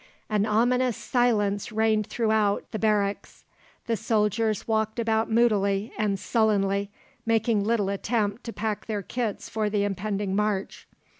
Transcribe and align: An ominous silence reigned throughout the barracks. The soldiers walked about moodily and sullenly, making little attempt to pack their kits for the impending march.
An 0.31 0.47
ominous 0.47 0.97
silence 0.97 1.71
reigned 1.71 2.07
throughout 2.07 2.71
the 2.71 2.79
barracks. 2.79 3.43
The 3.85 3.95
soldiers 3.95 4.67
walked 4.67 4.97
about 4.97 5.29
moodily 5.29 5.93
and 5.95 6.17
sullenly, 6.17 6.89
making 7.23 7.63
little 7.63 7.89
attempt 7.89 8.43
to 8.45 8.51
pack 8.53 8.87
their 8.87 9.03
kits 9.03 9.47
for 9.47 9.69
the 9.69 9.83
impending 9.83 10.35
march. 10.35 10.87